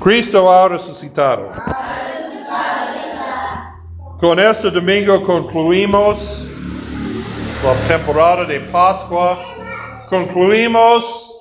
[0.00, 1.50] Cristo ha resucitado.
[4.18, 6.46] Con este domingo concluimos
[7.62, 9.38] la temporada de Pascua.
[10.08, 11.36] Concluimos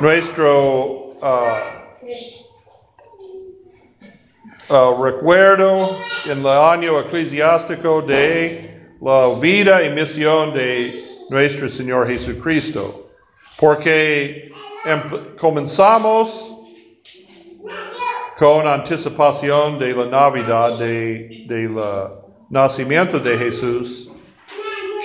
[0.00, 1.46] nuestro uh,
[4.70, 13.10] uh, recuerdo en el año eclesiástico de la vida y misión de nuestro Señor Jesucristo.
[13.58, 14.50] Porque
[15.38, 16.45] comenzamos
[18.38, 21.74] con anticipación de la Navidad, de, del
[22.50, 24.10] nacimiento de Jesús,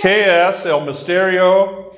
[0.01, 1.91] que es el misterio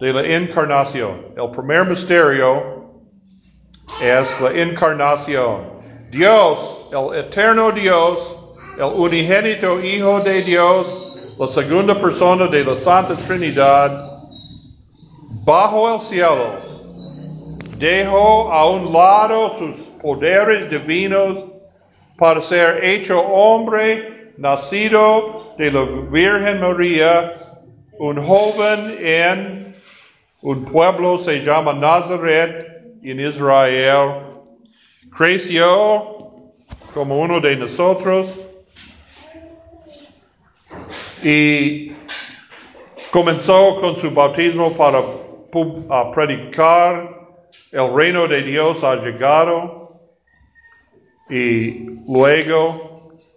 [0.00, 1.34] de la encarnación.
[1.36, 2.90] El primer misterio
[4.02, 5.78] es la encarnación.
[6.10, 8.18] Dios, el eterno Dios,
[8.76, 14.04] el unigénito Hijo de Dios, la segunda persona de la Santa Trinidad,
[15.44, 16.56] bajo el cielo,
[17.78, 21.38] dejó a un lado sus poderes divinos
[22.16, 27.32] para ser hecho hombre, nacido de la Virgen María,
[27.98, 29.60] un joven en
[30.42, 34.22] un pueblo se llama Nazaret en Israel,
[35.14, 36.32] creció
[36.94, 38.40] como uno de nosotros.
[41.22, 41.92] Y
[43.10, 45.02] comenzó con su bautismo para
[46.12, 47.06] predicar
[47.70, 48.82] el reino de Dios.
[48.82, 49.79] Ha llegado
[51.30, 52.90] y luego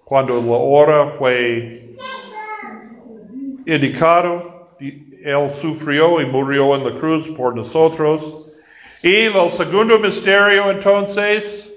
[0.05, 1.69] cuando la hora fue
[3.65, 8.57] indicado, él sufrió y murió en la cruz por nosotros.
[9.01, 11.73] Y el segundo misterio entonces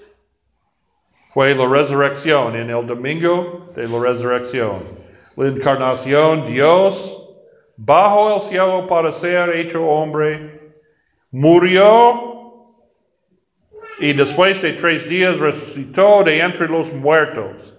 [1.32, 4.82] fue la resurrección, en el domingo de la resurrección.
[5.36, 7.22] La encarnación, Dios
[7.76, 10.62] bajo el cielo para ser hecho hombre,
[11.30, 12.25] murió
[13.98, 17.76] y después de tres días resucitó de entre los muertos.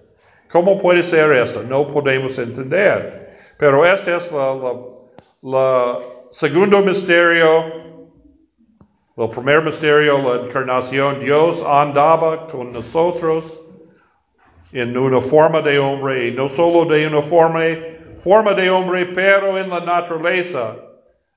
[0.49, 1.63] ¿Cómo puede ser esto?
[1.63, 3.27] No podemos entender.
[3.57, 5.97] Pero este es la
[6.31, 7.63] segundo misterio,
[9.17, 11.19] el primer misterio, la encarnación.
[11.19, 13.61] Dios andaba con nosotros
[14.71, 17.61] en una forma de hombre y no solo de una forma,
[18.17, 20.75] forma de hombre, pero en la naturaleza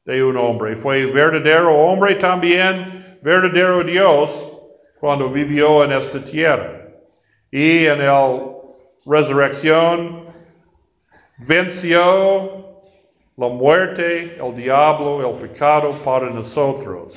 [0.04, 0.76] de un hombre.
[0.76, 4.49] Fue verdadero hombre también, verdadero Dios
[5.00, 6.88] cuando vivió en esta tierra.
[7.50, 8.38] Y en la
[9.06, 10.26] resurrección
[11.38, 12.66] venció
[13.36, 17.14] la muerte, el diablo, el pecado para nosotros.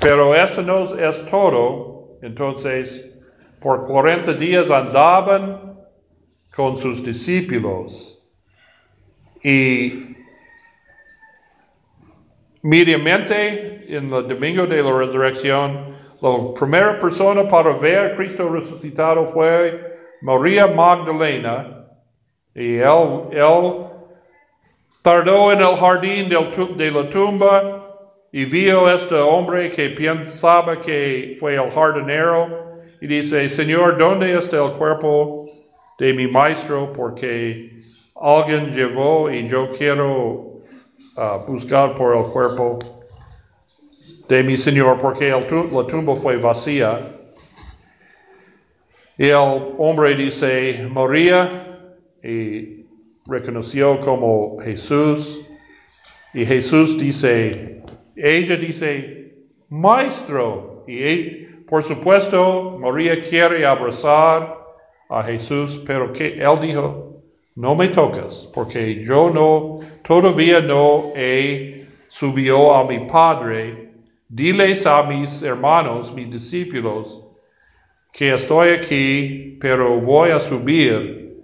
[0.00, 2.18] Pero esto no es todo.
[2.22, 3.20] Entonces,
[3.60, 5.80] por 40 días andaban
[6.54, 8.22] con sus discípulos.
[9.42, 10.14] Y
[12.62, 15.93] mediamente, en el domingo de la resurrección,
[16.24, 21.66] la primera persona para ver a Cristo resucitado fue María Magdalena.
[22.54, 23.86] Y él, él
[25.02, 27.82] tardó en el jardín del, de la tumba
[28.32, 34.36] y vio a este hombre que pensaba que fue el jardinero y dice, Señor, ¿dónde
[34.36, 35.44] está el cuerpo
[35.98, 36.90] de mi maestro?
[36.94, 37.70] Porque
[38.20, 40.62] alguien llevó y yo quiero
[41.16, 42.78] uh, buscar por el cuerpo
[44.28, 47.20] de mi Señor, porque el, la tumba fue vacía.
[49.16, 51.92] Y el hombre dice, María,
[52.22, 52.86] y
[53.26, 55.40] reconoció como Jesús.
[56.32, 57.82] Y Jesús dice,
[58.16, 59.34] ella dice,
[59.68, 60.84] Maestro.
[60.86, 64.58] Y por supuesto, María quiere abrazar
[65.08, 67.22] a Jesús, pero que él dijo,
[67.56, 69.74] no me tocas, porque yo no,
[70.06, 73.90] todavía no he subido a mi Padre.
[74.28, 77.20] Diles a mis hermanos, mis discípulos,
[78.12, 81.42] que estoy aquí, pero voy a subir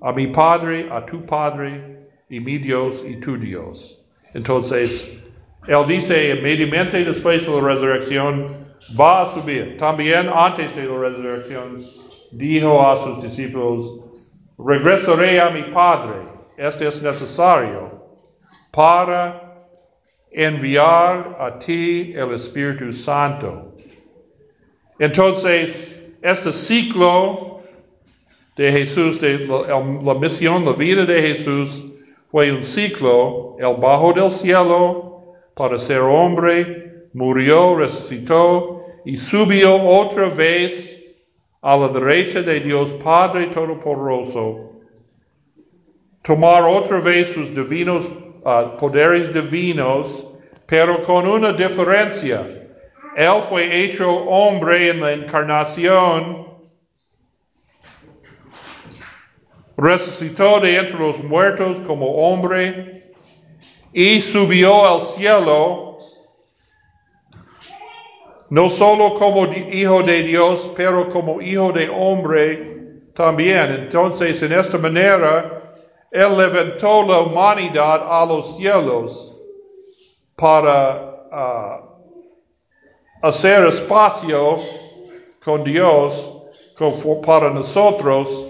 [0.00, 4.10] a mi Padre, a tu Padre, y mi Dios y tu Dios.
[4.34, 5.18] Entonces,
[5.66, 8.44] él dice inmediatamente después de la resurrección,
[8.98, 9.76] va a subir.
[9.78, 11.82] También antes de la resurrección,
[12.32, 14.00] dijo a sus discípulos,
[14.58, 16.16] regresaré a mi Padre.
[16.56, 17.90] Este es necesario
[18.72, 19.47] para
[20.38, 23.74] enviar a ti el Espíritu Santo.
[25.00, 25.88] Entonces,
[26.22, 27.60] este ciclo
[28.56, 31.82] de Jesús, de la, la, misión, la vida de Jesús,
[32.30, 40.28] fue un ciclo, el bajo del cielo para ser hombre, murió, resucitó y subió otra
[40.28, 41.02] vez
[41.62, 44.70] a la derecha de Dios Padre Todopoderoso,
[46.22, 48.08] tomar otra vez sus divinos
[48.44, 50.27] uh, poderes divinos,
[50.68, 52.40] pero con una diferencia.
[53.16, 56.44] Él fue hecho hombre en la encarnación,
[59.78, 63.02] resucitó de entre los muertos como hombre
[63.94, 65.98] y subió al cielo,
[68.50, 73.72] no solo como hijo de Dios, pero como hijo de hombre también.
[73.84, 75.62] Entonces, en esta manera,
[76.10, 79.27] Él levantó la humanidad a los cielos
[80.38, 84.58] para uh, hacer espacio
[85.44, 86.32] con Dios
[87.26, 88.46] para nosotros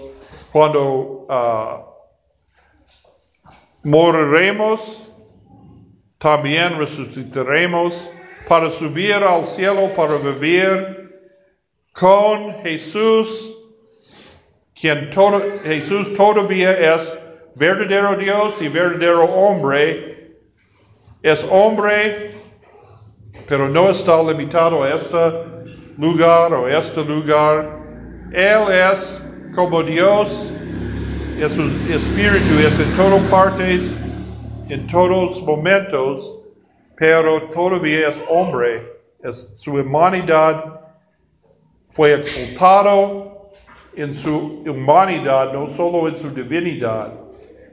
[0.51, 1.89] cuando uh,
[3.85, 4.79] moriremos,
[6.19, 8.09] también resucitaremos
[8.47, 11.09] para subir al cielo, para vivir
[11.93, 13.55] con Jesús,
[14.79, 15.09] quien
[15.63, 17.17] Jesús todavía es
[17.55, 20.08] verdadero Dios y verdadero hombre.
[21.21, 22.31] Es hombre
[23.49, 25.17] pero no está limitado a este
[25.97, 27.67] lugar o este lugar.
[28.31, 29.19] Él es
[29.55, 30.51] como Dios,
[31.39, 33.91] es su espíritu, es en todas partes,
[34.69, 36.35] en todos momentos,
[36.95, 38.75] pero todavía es hombre,
[39.23, 40.79] es su humanidad
[41.89, 43.39] fue exaltado
[43.95, 47.13] en su humanidad, no solo en su divinidad.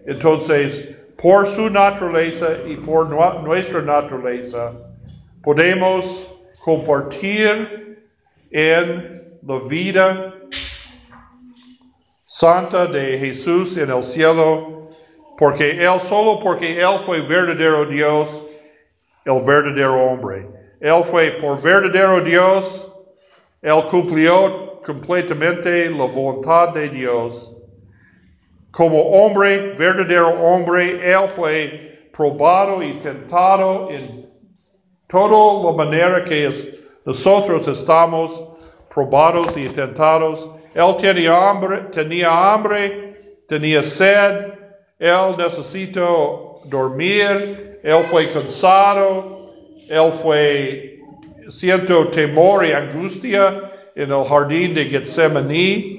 [0.07, 3.11] Entonces, por su naturaleza y por
[3.43, 4.73] nuestra naturaleza,
[5.43, 6.29] podemos
[6.63, 8.07] compartir
[8.51, 10.35] en la vida
[12.27, 14.79] santa de Jesús en el cielo,
[15.39, 18.45] porque Él, solo porque Él fue verdadero Dios,
[19.25, 20.47] el verdadero hombre.
[20.81, 22.89] Él fue por verdadero Dios,
[23.63, 27.56] Él cumplió completamente la voluntad de Dios.
[28.77, 34.27] Como hombre, verdadero hombre, Él fue probado y tentado en
[35.09, 36.53] Toda la manera que
[37.07, 38.43] nosotros estamos
[38.93, 40.51] probados y tentados.
[40.75, 43.13] Él tenía hambre, tenía hambre,
[43.49, 44.53] tenía sed,
[44.99, 49.39] él necesitó dormir, él fue cansado,
[49.89, 50.99] él fue,
[51.51, 53.61] siento temor y angustia
[53.95, 55.96] en el jardín de Getsemaní.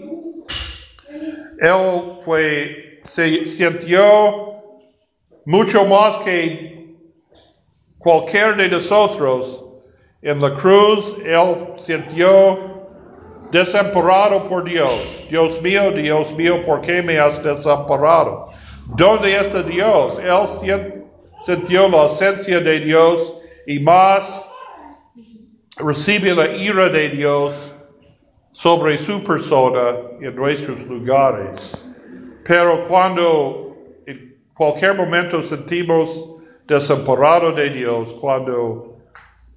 [1.59, 4.53] Él fue, se sintió
[5.45, 6.77] mucho más que
[7.97, 9.63] Cualquier de nosotros
[10.21, 12.87] en la cruz, Él sintió
[13.51, 15.25] desamparado por Dios.
[15.29, 18.47] Dios mío, Dios mío, ¿por qué me has desamparado?
[18.95, 20.19] ¿Dónde está Dios?
[20.19, 21.05] Él
[21.43, 23.33] sintió la ausencia de Dios
[23.65, 24.43] y más
[25.77, 27.66] recibe la ira de Dios
[28.57, 31.85] sobre su persona en nuestros lugares.
[32.43, 33.71] Pero cuando
[34.07, 36.25] en cualquier momento sentimos
[36.67, 38.95] desamparado de Dios, cuando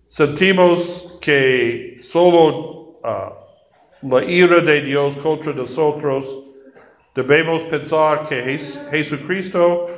[0.06, 6.26] sentimos que solo uh, la ira de Dios contra nosotros,
[7.14, 8.58] debemos pensar que
[8.90, 9.88] Jesucristo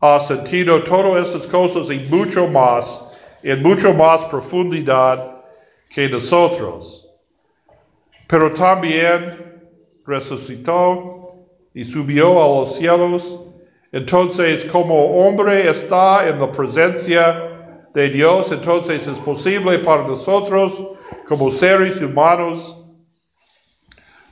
[0.00, 5.44] ha sentido todas estas cosas y mucho más, en mucho más profundidad
[5.88, 6.97] que nosotros.
[8.28, 9.64] Pero también
[10.06, 11.02] resucitó
[11.74, 13.38] y subió a los cielos
[13.92, 20.74] entonces, como hombre está en la presencia de Dios, entonces es posible para nosotros,
[21.26, 22.76] como seres humanos,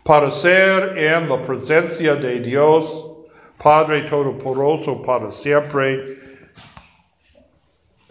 [0.04, 3.06] para ser en la presencia de Dios,
[3.62, 6.04] Padre Todopoderoso, para siempre.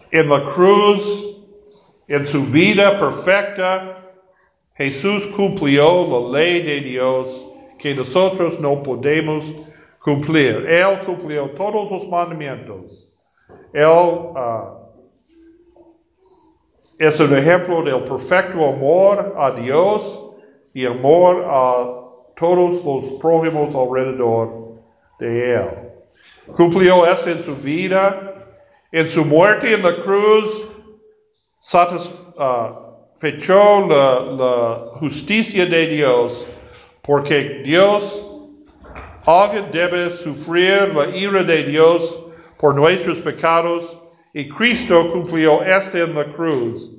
[0.09, 1.37] En la cruz,
[2.07, 3.94] en su vida perfecta,
[4.75, 7.45] Jesús cumplió la ley de Dios
[7.79, 10.65] que nosotros no podemos cumplir.
[10.67, 13.13] Él cumplió todos los mandamientos.
[13.73, 14.85] Él uh,
[16.99, 20.21] es un ejemplo del perfecto amor a Dios
[20.73, 22.01] y amor a
[22.37, 24.73] todos los prójimos alrededor
[25.19, 25.69] de Él.
[26.53, 28.33] Cumplió esto en su vida.
[28.91, 30.61] En su muerte en la cruz,
[31.59, 32.84] satisfechó uh,
[33.21, 36.45] la, la justicia de Dios,
[37.01, 38.25] porque Dios
[39.25, 42.19] Alguien debe sufrir la ira de Dios
[42.59, 43.97] por nuestros pecados
[44.33, 46.91] y Cristo cumplió este en la cruz.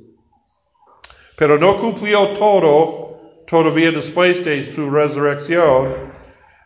[1.38, 5.94] Pero no cumplió todo todavía después de su resurrección.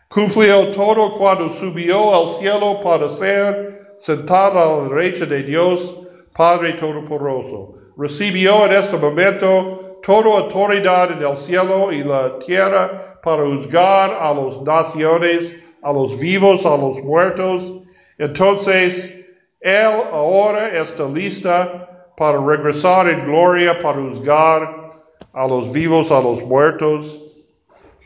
[0.07, 5.93] Cumplió todo cuando subió al cielo para ser sentado a la derecha de Dios,
[6.33, 7.75] Padre Todopoderoso.
[7.97, 14.33] Recibió en este momento toda autoridad en el cielo y la tierra para juzgar a
[14.33, 17.83] las naciones, a los vivos, a los muertos.
[18.17, 19.25] Entonces,
[19.59, 24.87] Él ahora está lista para regresar en gloria, para juzgar
[25.33, 27.21] a los vivos, a los muertos.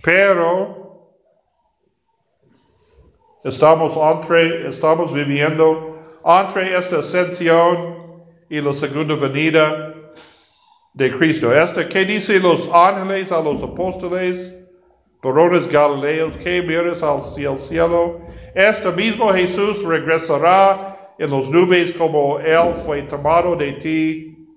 [0.04, 1.10] Pero
[3.44, 8.04] estamos entre, estamos viviendo entre esta ascensión
[8.50, 9.94] y la segunda venida
[10.94, 11.54] de Cristo.
[11.54, 14.54] Esta, ¿qué dicen los ángeles a los apóstoles?
[15.22, 17.22] Varones Galileos, que mires al
[17.58, 18.22] cielo.
[18.54, 24.48] Este mismo Jesús regresará en las nubes como Él fue tomado de ti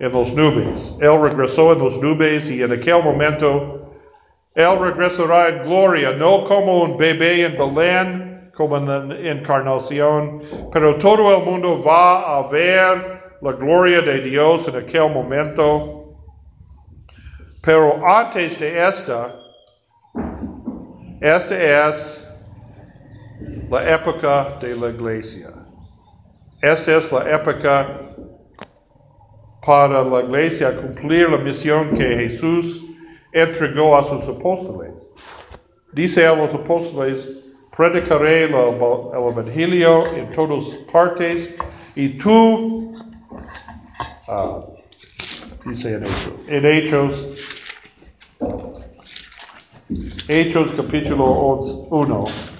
[0.00, 0.94] en las nubes.
[1.00, 3.92] Él regresó en las nubes y en aquel momento
[4.54, 8.23] Él regresará en gloria, no como un bebé en Belén,
[8.56, 10.40] como en la encarnación,
[10.72, 16.16] pero todo el mundo va a ver la gloria de Dios en aquel momento.
[17.60, 19.34] Pero antes de esta,
[21.20, 22.28] esta es
[23.70, 25.48] la época de la iglesia.
[26.62, 28.00] Esta es la época
[29.66, 32.82] para la iglesia cumplir la misión que Jesús
[33.32, 34.92] entregó a sus apóstoles.
[35.92, 37.43] Dice a los apóstoles,
[37.76, 41.50] predicaré el, el evangelio en todas partes
[41.96, 42.92] y tú,
[44.28, 44.60] uh,
[45.66, 47.24] dice en Hechos, en Hechos,
[50.28, 52.53] Hechos capítulo 1.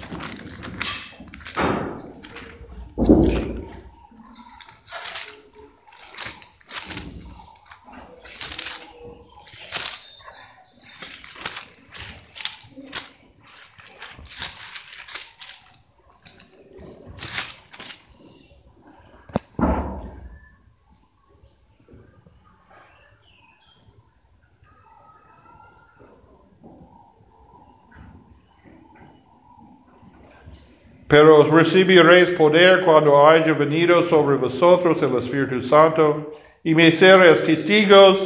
[31.15, 36.29] Pero recibiréis poder cuando haya venido sobre vosotros el Espíritu Santo
[36.61, 38.17] y me seréis testigos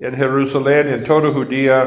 [0.00, 1.84] en Jerusalén, en toda Judía,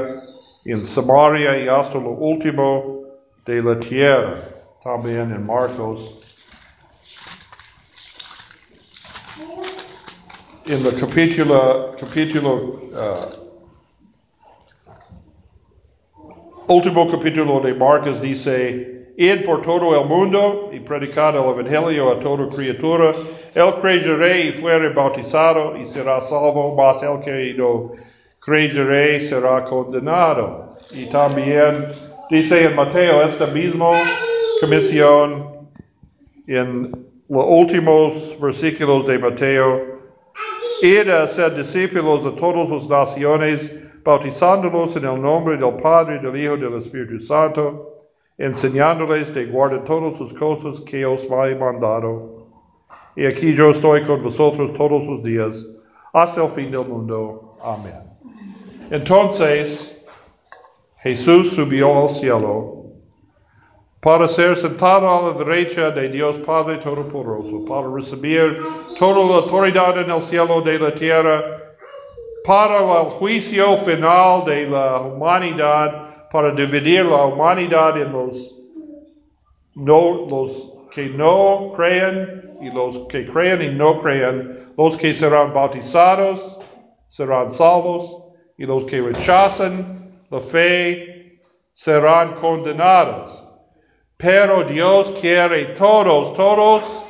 [0.65, 3.01] en Samaria y hasta lo último
[3.47, 4.35] de la tierra.
[4.83, 6.19] También en Marcos.
[10.67, 12.53] En el capítulo, capítulo
[12.93, 13.43] uh,
[16.75, 22.19] último capítulo de Marcos dice, Id por todo el mundo y predicad el Evangelio a
[22.19, 23.11] toda criatura.
[23.53, 27.91] El creyere y fuere bautizado y será salvo, mas el que no
[28.39, 30.75] creyere será condenado.
[30.91, 31.85] Y también
[32.31, 33.91] dice en Mateo esta misma
[34.59, 35.67] comisión
[36.47, 36.89] en
[37.29, 39.79] los últimos versículos de Mateo.
[40.81, 46.35] Id a ser discípulos de todas las naciones, bautizándolos en el nombre del Padre, del
[46.35, 47.92] Hijo y del Espíritu Santo
[48.37, 52.47] enseñándoles de guardar todas sus cosas que os he mandado.
[53.15, 55.65] Y aquí yo estoy con vosotros todos los días,
[56.13, 57.55] hasta el fin del mundo.
[57.63, 57.93] Amén.
[58.89, 60.05] Entonces,
[60.99, 62.83] Jesús subió al cielo
[63.99, 68.59] para ser sentado a la derecha de Dios Padre Todopoderoso, para recibir
[68.99, 71.41] toda la autoridad en el cielo de la tierra,
[72.45, 76.02] para el juicio final de la humanidad
[76.33, 78.55] para dividir la humanidad en los,
[80.89, 86.57] que no creen y los que creen y no creen, los que serán bautizados
[87.07, 88.17] serán salvos
[88.57, 91.39] y los que rechazan la fe
[91.71, 93.43] serán condenados.
[94.17, 97.03] Pero Dios quiere todos, todos,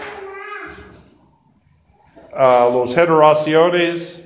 [2.74, 4.23] los generaciones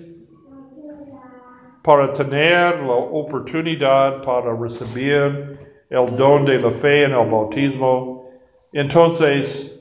[1.88, 5.58] para tener la oportunidad para recibir
[5.90, 8.26] el don de la fe en el bautismo.
[8.74, 9.80] Entonces,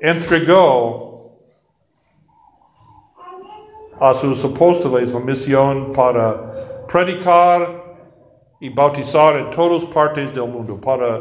[0.00, 1.22] entregó
[4.00, 6.34] a sus apóstoles la misión para
[6.88, 7.84] predicar
[8.58, 11.20] y bautizar en todas partes del mundo, para,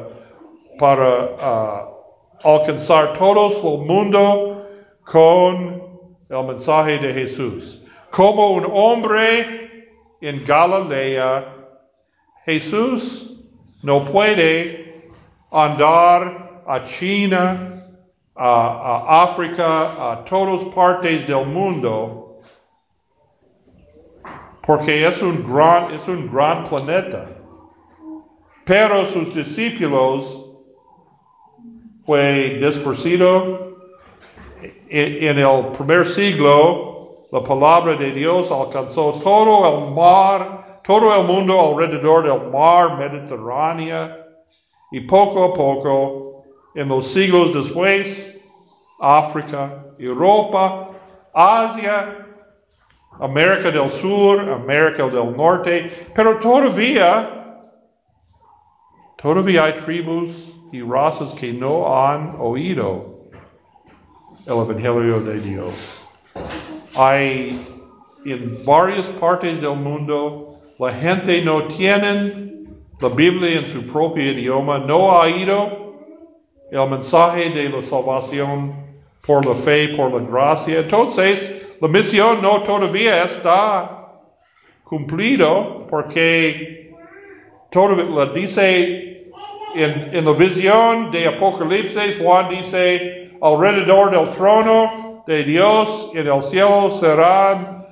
[0.79, 1.91] para
[2.43, 4.65] uh, alcanzar todo el mundo
[5.03, 5.79] con
[6.27, 7.83] el mensaje de Jesús.
[8.09, 9.66] Como un hombre
[10.21, 11.53] en Galilea,
[12.45, 13.31] Jesús
[13.83, 14.93] no puede
[15.51, 17.83] andar a China,
[18.35, 22.35] a, África, a todas partes del mundo,
[24.65, 27.25] porque es un gran, es un gran planeta.
[28.65, 30.45] Pero sus discípulos
[32.05, 33.77] fue dispersido
[34.89, 36.96] en el primer siglo
[37.31, 44.15] la palabra de Dios alcanzó todo el mar, todo el mundo alrededor del mar Mediterráneo
[44.91, 48.33] y poco a poco, en los siglos después,
[48.99, 50.87] África, Europa,
[51.33, 52.27] Asia,
[53.19, 57.53] América del Sur, América del Norte, pero todavía,
[59.21, 63.17] todavía hay tribus y razas que no han oído
[64.45, 65.96] el Evangelio de Dios.
[66.99, 67.55] Hay
[68.25, 70.47] en varias partes del mundo,
[70.79, 72.55] la gente no tiene
[72.99, 75.93] la Biblia en su propio idioma, no ha oído
[76.71, 78.75] el mensaje de la salvación
[79.27, 80.79] por la fe, por la gracia.
[80.79, 84.03] Entonces, la misión no todavía está
[84.83, 86.97] cumplido porque
[87.69, 89.35] todavía dice
[89.75, 96.41] en, en la visión de Apocalipsis, Juan dice, alrededor del trono de Dios en el
[96.41, 97.85] cielo serán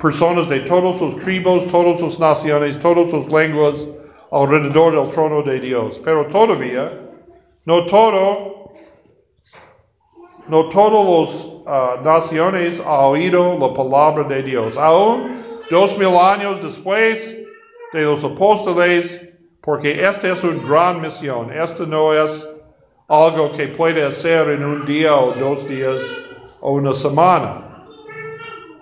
[0.00, 3.86] personas de todas sus tribus, todas sus naciones, todas sus lenguas
[4.32, 6.00] alrededor del trono de Dios.
[6.02, 6.90] Pero todavía,
[7.66, 8.70] no todo,
[10.48, 11.06] no todas
[11.66, 14.78] las uh, naciones han oído la palabra de Dios.
[14.78, 15.38] Aún
[15.70, 17.36] dos mil años después
[17.92, 19.28] de los apóstoles,
[19.60, 21.52] porque esta es una gran misión.
[21.52, 22.48] Esta no es
[23.12, 26.00] algo que puede hacer en un día o dos días
[26.62, 27.60] o una semana.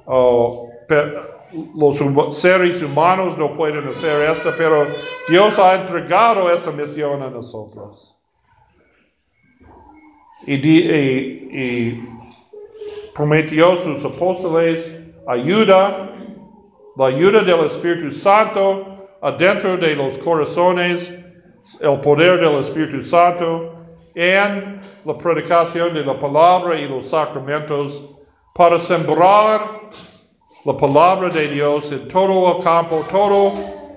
[0.06, 0.70] O
[1.76, 4.86] los seres humanos no pueden hacer esto, pero
[5.28, 8.16] Dios ha entregado esta misión a nosotros.
[10.46, 12.08] Y, y,
[13.12, 14.94] prometió a sus apóstoles
[15.26, 16.08] ayuda,
[16.96, 21.12] la ayuda del Espíritu Santo adentro de los corazones,
[21.80, 23.79] el poder del Espíritu Santo
[24.14, 28.02] en la predicación de la palabra y los sacramentos
[28.54, 29.60] para sembrar
[30.64, 33.52] la palabra de Dios en todo el campo, todo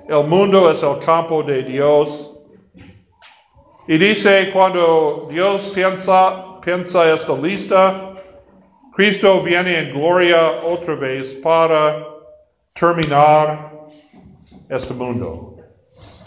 [0.08, 2.32] el mundo es el campo de Dios.
[3.88, 8.13] Y dice, cuando Dios piensa, piensa esta lista,
[8.93, 12.08] Cristo viene en gloria otra vez para
[12.74, 13.72] terminar
[14.70, 15.55] este mundo.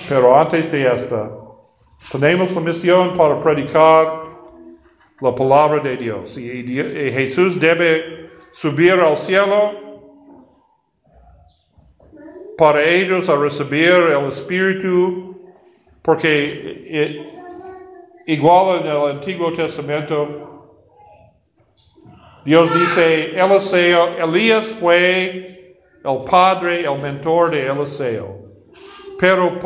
[0.08, 1.30] Pero antes de esta,
[2.10, 4.22] tenemos la misión para predicar
[5.20, 6.38] la palabra de Dios.
[6.38, 6.64] Y,
[7.12, 9.72] Jesús debe subir al cielo
[12.56, 15.36] para ellos a recibir el Espíritu,
[16.02, 17.26] porque
[18.26, 20.74] igual en el Antiguo Testamento,
[22.44, 25.48] Dios dice, Eliseo, Elías fue
[26.04, 28.45] el padre, el mentor de Eliseo.
[29.18, 29.58] Pero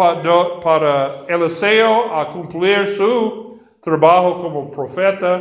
[0.62, 5.40] para Eliseo a cumplir su trabajo como profeta,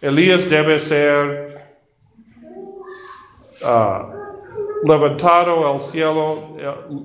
[0.00, 1.48] Elías debe ser
[3.62, 6.56] uh, levantado al cielo,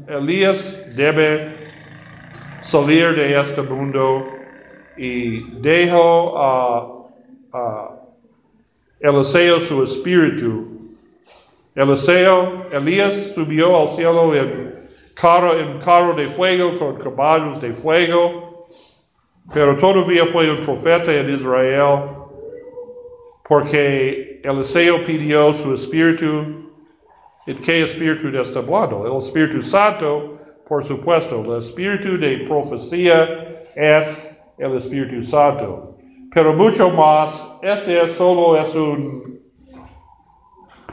[0.08, 1.72] Elías debe
[2.64, 4.28] salir de este mundo
[4.98, 6.90] y dejó a,
[9.02, 10.96] Eliseo su espíritu.
[11.76, 14.63] Eliseo, Elías subió al cielo en
[15.24, 18.66] carro, en carro de fuego con caballos de fuego,
[19.54, 22.00] pero todavía fue un profeta en Israel
[23.48, 26.60] porque Eliseo pidió su espíritu
[27.46, 29.06] ¿En qué espíritu está hablando?
[29.06, 31.44] El Espíritu Santo, por supuesto.
[31.44, 35.98] El espíritu de profecía es el Espíritu Santo.
[36.34, 39.42] Pero mucho más, este es solo es un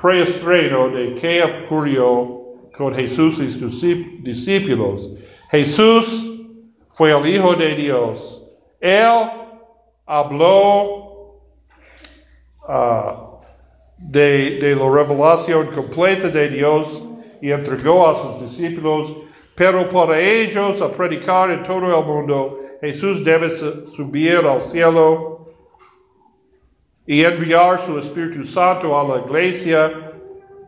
[0.02, 2.39] preestreno de qué ocurrió
[2.80, 3.82] con Jesús y sus
[4.22, 5.10] discípulos.
[5.50, 6.24] Jesús
[6.88, 8.40] fue el Hijo de Dios.
[8.80, 9.30] Él
[10.06, 11.42] habló
[12.68, 13.02] uh,
[13.98, 17.04] de, la revelación completa de Dios
[17.42, 19.14] y entregó a sus discípulos,
[19.54, 25.36] pero para ellos a predicar en todo el mundo, Jesús debe subir al cielo
[27.06, 30.12] y enviar su Espíritu Santo a la iglesia.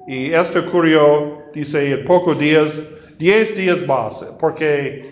[0.07, 5.05] Y esto ocurrió, dice, en pocos días, diez días más, porque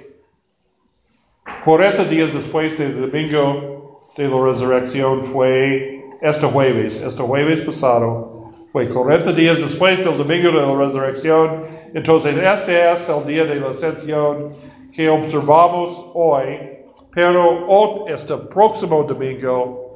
[1.65, 8.89] 40 días después del domingo de la resurrección fue este jueves, este jueves pasado, fue
[8.89, 11.63] 40 días después del domingo de la resurrección.
[11.93, 14.47] Entonces, este es el día de la ascensión
[14.95, 16.79] que observamos hoy,
[17.13, 19.93] pero este próximo domingo,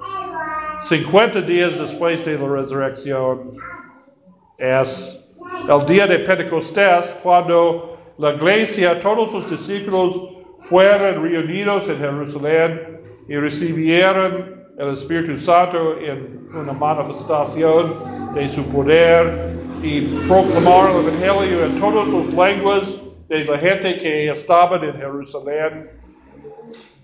[0.89, 3.39] 50 días después de la resurrección,
[4.59, 5.24] es
[5.69, 10.15] el día de Pentecostés, cuando la iglesia, todos los discípulos
[10.59, 17.95] fueron reunidos en Jerusalén y recibieron el Espíritu Santo en una manifestación
[18.35, 22.97] de su poder y proclamar el Evangelio en todas las lenguas
[23.29, 25.91] de la gente que estaba en Jerusalén.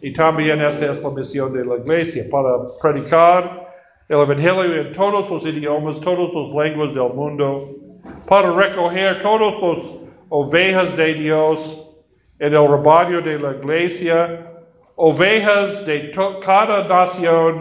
[0.02, 3.68] Y también esta es la misión de la iglesia, para predicar
[4.08, 7.66] el Evangelio en todos los idiomas, todas las lenguas del mundo,
[8.30, 11.90] para recoger todos los ovejas de Dios
[12.38, 14.48] en el rebaño de la iglesia,
[14.94, 17.56] ovejas de cada nación,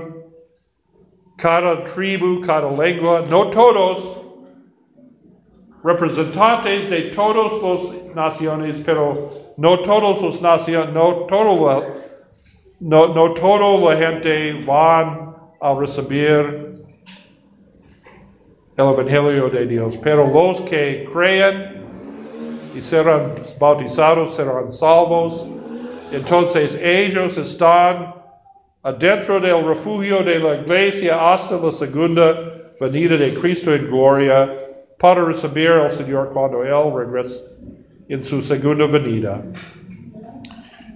[1.38, 4.22] cada tribu, cada lengua, no todos,
[5.84, 11.84] representantes de todas las naciones, pero no todos los naciones, no todo
[12.80, 16.69] no, no toda la gente van a recibir
[18.80, 21.84] el Evangelio de Dios, pero los que creen
[22.74, 25.50] y serán bautizados serán salvos.
[26.14, 28.16] Entonces ellos están
[28.82, 32.34] adentro del refugio de la iglesia hasta la segunda
[32.80, 34.54] venida de Cristo en gloria
[34.98, 37.44] para recibir al Señor cuando Él regrese
[38.08, 39.44] en su segunda venida.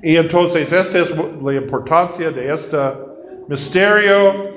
[0.02, 2.78] Y entonces esta es la importancia de este
[3.50, 4.53] misterio.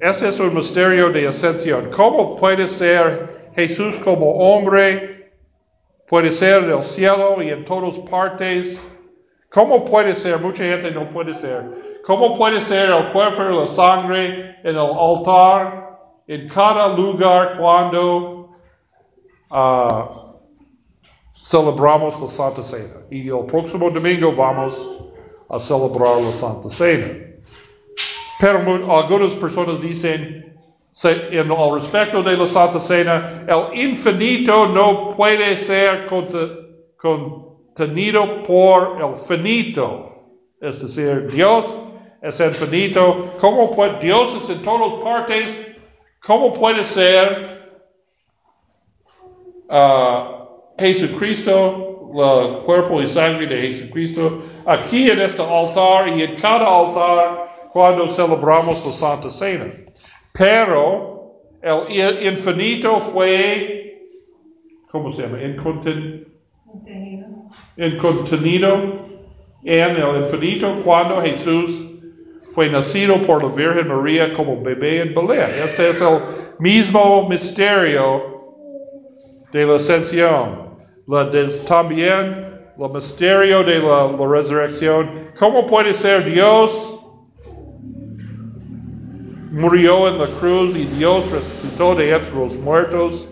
[0.00, 1.90] Este es un misterio de ascensión.
[1.94, 5.30] ¿Cómo puede ser Jesús como hombre?
[6.08, 8.80] Puede ser en el cielo y en todas partes.
[9.50, 10.38] ¿Cómo puede ser?
[10.38, 11.70] Mucha gente no puede ser.
[12.06, 18.48] ¿Cómo puede ser el cuerpo la sangre en el altar en cada lugar cuando
[19.50, 20.04] uh,
[21.30, 23.02] celebramos la Santa Cena.
[23.10, 24.88] Y el próximo domingo vamos
[25.50, 27.29] a celebrar la Santa Cena.
[28.40, 28.58] Pero
[28.90, 30.56] algunas personas dicen,
[31.04, 36.06] en el respecto de la Santa Cena, el infinito no puede ser
[36.96, 40.06] contenido por el finito.
[40.58, 41.76] Es decir, Dios
[42.22, 43.30] es infinito.
[43.40, 45.60] ¿Cómo puede, Dios es en todas partes.
[46.26, 47.46] ¿Cómo puede ser
[49.68, 56.66] uh, Jesucristo, el cuerpo y sangre de Jesucristo, aquí en este altar y en cada
[56.66, 59.66] altar cuando celebramos la Santa Cena.
[60.32, 64.02] Pero el infinito fue,
[64.90, 65.42] ¿cómo se llama?
[65.42, 66.26] Incontenido.
[67.76, 69.10] Incontenido
[69.64, 71.86] en el infinito cuando Jesús
[72.52, 75.48] fue nacido por la Virgen María como bebé en Belén.
[75.62, 76.18] Este es el
[76.58, 78.56] mismo misterio
[79.52, 80.70] de la ascensión
[81.10, 81.28] la
[81.66, 85.10] también el misterio de la, resurrección.
[85.38, 86.89] ¿Cómo puede ser Dios
[89.50, 93.26] murió en la cruz y Dios resucitó de entre los muertos?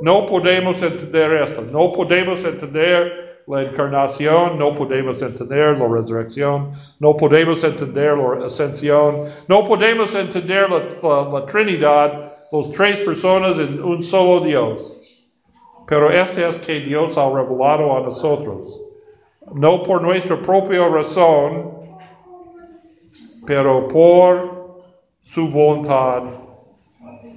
[0.00, 1.62] No podemos entender esto.
[1.70, 9.24] No podemos entender la encarnación, no podemos entender la resurrección, no podemos entender la ascensión,
[9.46, 14.92] no podemos entender la Trinidad, las tres personas en un solo Dios.
[15.86, 18.80] Pero este es que Dios ha revelado a nosotros,
[19.54, 21.70] no por nuestra propia razón,
[23.46, 24.55] pero por
[25.36, 26.22] su voluntad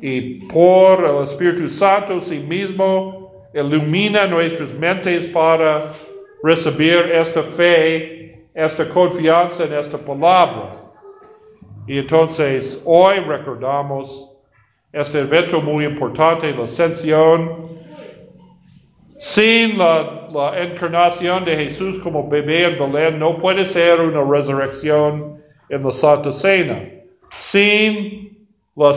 [0.01, 5.81] y por el Espíritu Santo sí mismo ilumina nuestras mentes para
[6.41, 10.77] recibir esta fe, esta confianza en esta palabra.
[11.87, 14.29] Y entonces hoy recordamos
[14.93, 17.67] este evento muy importante, la ascensión
[19.19, 25.35] sin la, encarnación de Jesús como bebé en Belén, no puede ser una resurrección
[25.67, 26.98] en la Santa Cena.
[27.51, 28.93] Sin la,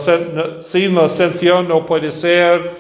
[0.61, 2.71] sin ascensión no puede ser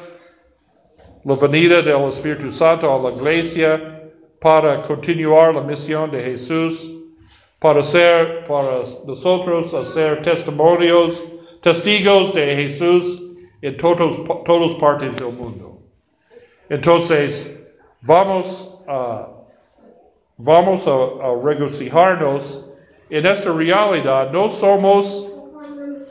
[1.25, 4.03] la venida del Espíritu Santo a la iglesia
[4.39, 6.93] para continuar la misión de Jesús,
[7.59, 11.23] para ser, para nosotros hacer testimonios,
[11.61, 13.23] testigos de Jesús
[13.63, 15.79] en todas partes del mundo.
[16.69, 17.57] Entonces,
[18.03, 19.29] vamos a,
[20.37, 20.97] vamos a,
[21.45, 22.65] regocijarnos
[23.11, 24.33] en esta realidad.
[24.33, 25.22] No somos,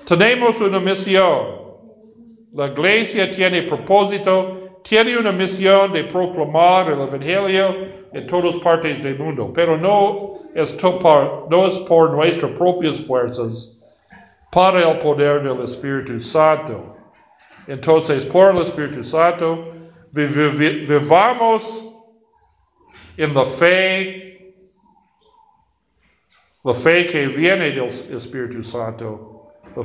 [0.06, 1.62] tenemos una misión.
[2.54, 7.76] La iglesia tiene propósito, tiene una misión de proclamar el Evangelio
[8.14, 13.78] en todas partes del mundo, pero no es, por, no es nuestras propias fuerzas,
[14.52, 16.98] para el poder del Espíritu Santo.
[17.68, 19.72] Entonces, por el Espíritu Santo,
[20.12, 21.88] vivamos
[23.16, 24.56] en la fe,
[26.66, 29.31] la fe que viene del Espíritu Santo,
[29.76, 29.84] la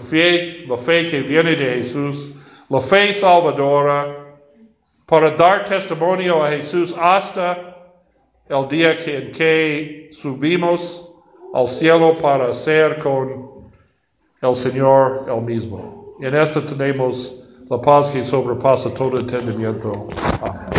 [0.76, 2.30] fe, que viene de Jesús,
[2.68, 4.24] la fe salvadora,
[5.06, 7.76] para dar testimonio a Jesús hasta
[8.48, 11.10] el día en que subimos
[11.54, 13.62] al cielo para ser con
[14.42, 16.16] el Señor el mismo.
[16.20, 17.34] En esto tenemos
[17.70, 20.08] la paz que sobrepasa todo entendimiento.
[20.42, 20.75] Amén.